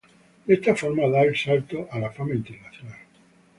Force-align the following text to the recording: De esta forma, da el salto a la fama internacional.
De 0.47 0.53
esta 0.55 0.75
forma, 0.75 1.07
da 1.11 1.21
el 1.21 1.37
salto 1.37 1.87
a 1.91 1.99
la 1.99 2.11
fama 2.11 2.33
internacional. 2.33 3.01